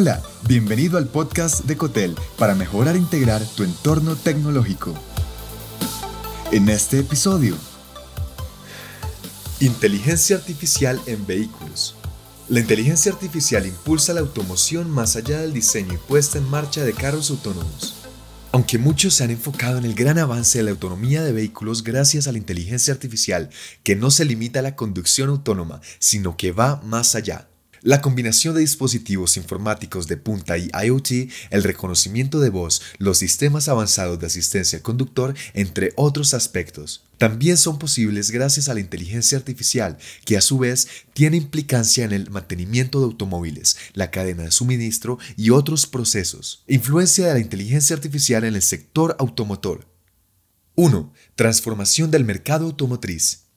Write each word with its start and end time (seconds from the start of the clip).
Hola, 0.00 0.22
bienvenido 0.46 0.96
al 0.96 1.08
podcast 1.08 1.64
de 1.64 1.76
Cotel 1.76 2.14
para 2.38 2.54
mejorar 2.54 2.94
e 2.94 2.98
integrar 3.00 3.44
tu 3.56 3.64
entorno 3.64 4.14
tecnológico. 4.14 4.94
En 6.52 6.68
este 6.68 7.00
episodio, 7.00 7.56
Inteligencia 9.58 10.36
artificial 10.36 11.00
en 11.06 11.26
vehículos. 11.26 11.96
La 12.48 12.60
inteligencia 12.60 13.10
artificial 13.10 13.66
impulsa 13.66 14.14
la 14.14 14.20
automoción 14.20 14.88
más 14.88 15.16
allá 15.16 15.40
del 15.40 15.52
diseño 15.52 15.94
y 15.94 15.96
puesta 15.96 16.38
en 16.38 16.48
marcha 16.48 16.84
de 16.84 16.92
carros 16.92 17.30
autónomos. 17.30 17.96
Aunque 18.52 18.78
muchos 18.78 19.14
se 19.14 19.24
han 19.24 19.32
enfocado 19.32 19.78
en 19.78 19.84
el 19.84 19.96
gran 19.96 20.18
avance 20.18 20.58
de 20.58 20.64
la 20.64 20.70
autonomía 20.70 21.24
de 21.24 21.32
vehículos 21.32 21.82
gracias 21.82 22.28
a 22.28 22.32
la 22.32 22.38
inteligencia 22.38 22.94
artificial, 22.94 23.50
que 23.82 23.96
no 23.96 24.12
se 24.12 24.24
limita 24.24 24.60
a 24.60 24.62
la 24.62 24.76
conducción 24.76 25.28
autónoma, 25.28 25.80
sino 25.98 26.36
que 26.36 26.52
va 26.52 26.80
más 26.84 27.16
allá. 27.16 27.48
La 27.82 28.00
combinación 28.00 28.54
de 28.54 28.60
dispositivos 28.60 29.36
informáticos 29.36 30.08
de 30.08 30.16
punta 30.16 30.58
y 30.58 30.68
IoT, 30.72 31.30
el 31.50 31.62
reconocimiento 31.62 32.40
de 32.40 32.50
voz, 32.50 32.82
los 32.98 33.18
sistemas 33.18 33.68
avanzados 33.68 34.18
de 34.18 34.26
asistencia 34.26 34.78
al 34.78 34.82
conductor, 34.82 35.34
entre 35.54 35.92
otros 35.94 36.34
aspectos, 36.34 37.04
también 37.18 37.56
son 37.56 37.78
posibles 37.78 38.30
gracias 38.30 38.68
a 38.68 38.74
la 38.74 38.80
inteligencia 38.80 39.38
artificial, 39.38 39.98
que 40.24 40.36
a 40.36 40.40
su 40.40 40.58
vez 40.58 40.88
tiene 41.14 41.36
implicancia 41.36 42.04
en 42.04 42.12
el 42.12 42.30
mantenimiento 42.30 42.98
de 43.00 43.06
automóviles, 43.06 43.76
la 43.92 44.10
cadena 44.10 44.44
de 44.44 44.50
suministro 44.50 45.18
y 45.36 45.50
otros 45.50 45.86
procesos. 45.86 46.64
Influencia 46.66 47.28
de 47.28 47.34
la 47.34 47.40
inteligencia 47.40 47.94
artificial 47.94 48.44
en 48.44 48.54
el 48.54 48.62
sector 48.62 49.16
automotor. 49.18 49.86
1. 50.74 51.12
Transformación 51.34 52.10
del 52.10 52.24
mercado 52.24 52.66
automotriz. 52.66 53.47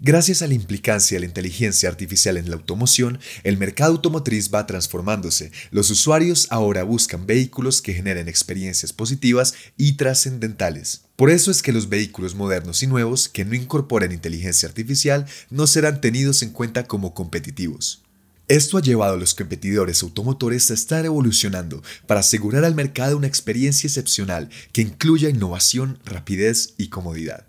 Gracias 0.00 0.42
a 0.42 0.46
la 0.46 0.54
implicancia 0.54 1.16
de 1.16 1.20
la 1.20 1.26
inteligencia 1.26 1.88
artificial 1.88 2.36
en 2.36 2.50
la 2.50 2.56
automoción, 2.56 3.18
el 3.44 3.58
mercado 3.58 3.92
automotriz 3.92 4.52
va 4.52 4.66
transformándose. 4.66 5.50
Los 5.70 5.90
usuarios 5.90 6.46
ahora 6.50 6.82
buscan 6.82 7.26
vehículos 7.26 7.82
que 7.82 7.94
generen 7.94 8.28
experiencias 8.28 8.92
positivas 8.92 9.54
y 9.76 9.94
trascendentales. 9.94 11.02
Por 11.16 11.30
eso 11.30 11.50
es 11.50 11.62
que 11.62 11.72
los 11.72 11.88
vehículos 11.88 12.34
modernos 12.34 12.82
y 12.82 12.86
nuevos 12.86 13.28
que 13.28 13.44
no 13.44 13.54
incorporen 13.54 14.12
inteligencia 14.12 14.68
artificial 14.68 15.26
no 15.50 15.66
serán 15.66 16.00
tenidos 16.00 16.42
en 16.42 16.50
cuenta 16.50 16.86
como 16.86 17.12
competitivos. 17.12 18.02
Esto 18.46 18.78
ha 18.78 18.82
llevado 18.82 19.14
a 19.14 19.18
los 19.18 19.34
competidores 19.34 20.02
automotores 20.02 20.70
a 20.70 20.74
estar 20.74 21.04
evolucionando 21.04 21.82
para 22.06 22.20
asegurar 22.20 22.64
al 22.64 22.74
mercado 22.74 23.16
una 23.16 23.26
experiencia 23.26 23.88
excepcional 23.88 24.48
que 24.72 24.80
incluya 24.80 25.28
innovación, 25.28 25.98
rapidez 26.06 26.72
y 26.78 26.88
comodidad. 26.88 27.47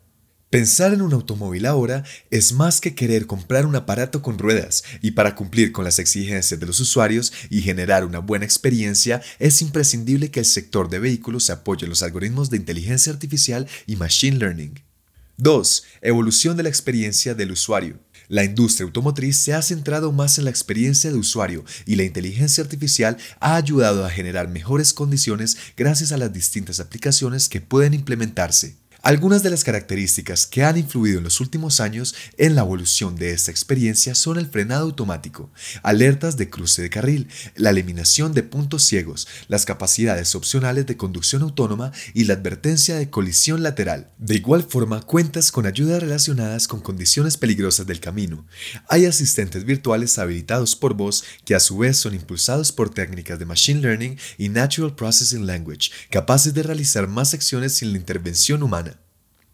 Pensar 0.50 0.96
en 0.96 1.04
un 1.04 1.14
automóvil 1.14 1.68
ahora 1.68 2.04
es 2.32 2.54
más 2.54 2.82
que 2.82 2.96
querer 2.96 3.28
comprar 3.28 3.68
un 3.68 3.76
aparato 3.76 4.24
con 4.24 4.40
ruedas 4.40 4.84
y 5.00 5.12
para 5.12 5.36
cumplir 5.36 5.72
con 5.72 5.86
las 5.86 6.00
exigencias 6.00 6.60
de 6.60 6.66
los 6.66 6.80
usuarios 6.80 7.32
y 7.52 7.62
generar 7.62 8.04
una 8.04 8.18
buena 8.18 8.46
experiencia 8.46 9.22
es 9.38 9.62
imprescindible 9.62 10.32
que 10.32 10.40
el 10.40 10.48
sector 10.48 10.90
de 10.90 10.98
vehículos 10.98 11.52
apoye 11.52 11.86
los 11.86 12.02
algoritmos 12.02 12.50
de 12.50 12.58
inteligencia 12.58 13.14
artificial 13.14 13.68
y 13.86 13.96
machine 13.96 14.38
learning. 14.38 14.80
2. 15.38 15.84
Evolución 16.02 16.58
de 16.58 16.64
la 16.64 16.70
experiencia 16.70 17.36
del 17.36 17.52
usuario. 17.52 18.00
La 18.28 18.44
industria 18.44 18.86
automotriz 18.86 19.38
se 19.38 19.54
ha 19.54 19.62
centrado 19.62 20.12
más 20.12 20.40
en 20.40 20.46
la 20.46 20.50
experiencia 20.50 21.12
de 21.12 21.18
usuario 21.18 21.64
y 21.86 21.96
la 21.96 22.06
inteligencia 22.06 22.64
artificial 22.64 23.18
ha 23.40 23.56
ayudado 23.56 24.04
a 24.04 24.10
generar 24.10 24.48
mejores 24.48 24.96
condiciones 24.96 25.58
gracias 25.78 26.12
a 26.12 26.18
las 26.18 26.34
distintas 26.34 26.80
aplicaciones 26.80 27.50
que 27.50 27.62
pueden 27.62 27.94
implementarse. 27.94 28.78
Algunas 29.02 29.44
de 29.44 29.50
las 29.50 29.64
características 29.64 30.46
que 30.46 30.66
han 30.66 30.78
influido 30.78 31.20
en 31.20 31.24
los 31.24 31.40
últimos 31.40 31.80
años 31.80 32.14
en 32.38 32.56
la 32.56 32.62
evolución 32.62 33.16
de 33.16 33.32
esta 33.32 33.50
experiencia 33.50 34.14
son 34.14 34.38
el 34.38 34.48
frenado 34.48 34.84
automático, 34.84 35.50
alertas 35.84 36.36
de 36.36 36.50
cruce 36.50 36.82
de 36.82 36.90
carril, 36.90 37.30
la 37.56 37.70
eliminación 37.70 38.34
de 38.34 38.44
puntos 38.44 38.84
ciegos, 38.84 39.26
las 39.48 39.64
capacidades 39.64 40.36
opcionales 40.36 40.86
de 40.86 40.98
conducción 40.98 41.44
autónoma 41.44 41.94
y 42.14 42.26
la 42.26 42.34
advertencia 42.34 42.98
de 42.98 43.10
colisión 43.10 43.64
lateral. 43.64 44.12
De 44.18 44.36
igual 44.36 44.64
forma, 44.64 45.02
cuentas 45.02 45.54
con 45.54 45.66
ayudas 45.66 46.02
relacionadas 46.04 46.68
con 46.68 46.82
condiciones 46.82 47.38
peligrosas 47.38 47.88
del 47.88 48.02
camino. 48.02 48.46
Hay 48.90 49.06
asistentes 49.06 49.64
virtuales 49.64 50.20
habilitados 50.20 50.76
por 50.76 50.94
voz 50.94 51.24
que 51.46 51.56
a 51.56 51.62
su 51.62 51.78
vez 51.78 51.96
son 51.96 52.16
impulsados 52.16 52.74
por 52.74 52.90
técnicas 52.90 53.40
de 53.40 53.46
Machine 53.46 53.80
Learning 53.80 54.20
y 54.38 54.50
Natural 54.50 54.94
Processing 54.94 55.48
Language, 55.48 55.90
capaces 56.10 56.54
de 56.54 56.64
realizar 56.64 57.08
más 57.08 57.34
acciones 57.34 57.76
sin 57.76 57.94
la 57.94 57.98
intervención 57.98 58.62
humana. 58.62 58.99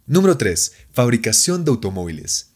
Número 0.07 0.37
3. 0.37 0.71
Fabricación 0.93 1.65
de 1.65 1.71
automóviles. 1.71 2.51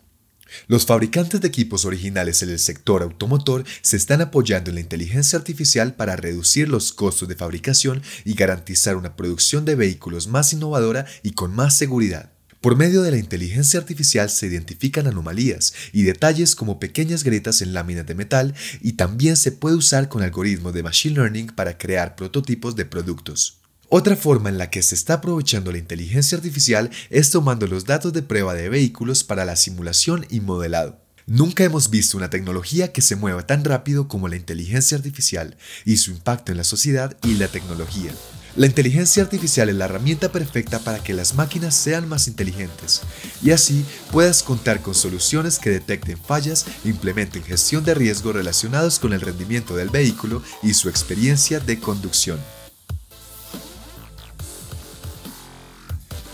Los 0.68 0.86
fabricantes 0.86 1.42
de 1.42 1.48
equipos 1.48 1.84
originales 1.84 2.44
en 2.44 2.52
el 2.52 2.60
sector 2.60 3.02
automotor 3.02 3.64
se 3.82 3.98
están 3.98 4.22
apoyando 4.22 4.70
en 4.70 4.76
la 4.76 4.82
inteligencia 4.82 5.40
artificial 5.40 5.96
para 5.96 6.16
reducir 6.16 6.70
los 6.70 6.94
costos 6.94 7.28
de 7.28 7.34
fabricación 7.34 8.04
y 8.24 8.36
garantizar 8.36 8.96
una 8.98 9.16
producción 9.16 9.66
de 9.66 9.74
vehículos 9.74 10.28
más 10.28 10.54
innovadora 10.54 11.08
y 11.24 11.32
con 11.32 11.56
más 11.56 11.76
seguridad. 11.76 12.32
Por 12.62 12.76
medio 12.76 13.02
de 13.02 13.10
la 13.10 13.18
inteligencia 13.18 13.80
artificial 13.80 14.30
se 14.30 14.46
identifican 14.46 15.08
anomalías 15.08 15.74
y 15.92 16.04
detalles 16.04 16.56
como 16.56 16.80
pequeñas 16.80 17.24
grietas 17.24 17.64
en 17.64 17.74
láminas 17.74 18.06
de 18.06 18.14
metal 18.14 18.54
y 18.80 18.92
también 18.92 19.36
se 19.38 19.52
puede 19.52 19.76
usar 19.76 20.08
con 20.08 20.22
algoritmos 20.22 20.76
de 20.76 20.84
Machine 20.84 21.16
Learning 21.16 21.48
para 21.48 21.80
crear 21.80 22.16
prototipos 22.16 22.76
de 22.76 22.86
productos. 22.86 23.59
Otra 23.92 24.16
forma 24.16 24.50
en 24.50 24.60
la 24.60 24.70
que 24.70 24.84
se 24.84 24.94
está 24.94 25.16
aprovechando 25.16 25.72
la 25.72 25.80
inteligencia 25.80 26.38
artificial 26.38 26.92
es 27.10 27.32
tomando 27.32 27.66
los 27.66 27.86
datos 27.86 28.14
de 28.14 28.22
prueba 28.22 28.54
de 28.54 28.70
vehículos 28.70 29.24
para 29.24 29.46
la 29.46 29.56
simulación 29.56 30.28
y 30.30 30.42
modelado. 30.42 31.02
Nunca 31.26 31.64
hemos 31.64 31.90
visto 31.90 32.16
una 32.16 32.30
tecnología 32.30 32.92
que 32.92 33.02
se 33.02 33.16
mueva 33.16 33.48
tan 33.48 33.66
rápido 33.66 34.08
como 34.08 34.28
la 34.28 34.36
inteligencia 34.36 34.96
artificial 34.96 35.58
y 35.86 35.98
su 35.98 36.12
impacto 36.12 36.52
en 36.52 36.60
la 36.60 36.64
sociedad 36.66 37.18
y 37.24 37.34
la 37.36 37.48
tecnología. 37.48 38.12
La 38.56 38.68
inteligencia 38.68 39.24
artificial 39.24 39.70
es 39.70 39.76
la 39.76 39.86
herramienta 39.86 40.32
perfecta 40.32 40.78
para 40.78 41.02
que 41.02 41.16
las 41.16 41.34
máquinas 41.34 41.74
sean 41.74 42.08
más 42.08 42.28
inteligentes 42.28 43.02
y 43.42 43.52
así 43.52 43.84
puedas 44.12 44.44
contar 44.44 44.84
con 44.84 44.94
soluciones 44.94 45.58
que 45.58 45.72
detecten 45.72 46.18
fallas 46.20 46.66
implementen 46.86 47.42
gestión 47.42 47.84
de 47.84 47.96
riesgos 47.96 48.36
relacionados 48.36 49.00
con 49.00 49.14
el 49.14 49.22
rendimiento 49.22 49.76
del 49.76 49.90
vehículo 49.90 50.44
y 50.62 50.76
su 50.76 50.90
experiencia 50.90 51.60
de 51.60 51.80
conducción. 51.80 52.40